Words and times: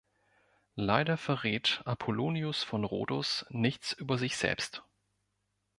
Leider 0.77 1.15
verrät 1.15 1.83
Apollonius 1.85 2.63
von 2.63 2.85
Rhodos 2.85 3.45
nichts 3.51 3.91
über 3.93 4.17
sich 4.17 4.35
selbst. 4.35 4.81